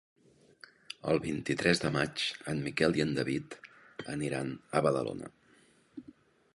El 1.11 1.19
vint-i-tres 1.25 1.83
de 1.83 1.91
maig 1.97 2.25
en 2.55 2.63
Miquel 2.69 2.99
i 3.01 3.05
en 3.07 3.13
David 3.21 3.57
aniran 4.17 4.53
a 4.81 4.87
Badalona. 4.89 5.35